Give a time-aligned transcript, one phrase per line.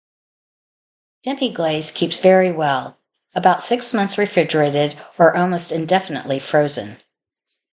[1.21, 2.97] Demi-glace keeps very well,
[3.35, 6.97] about six months refrigerated or almost indefinitely frozen.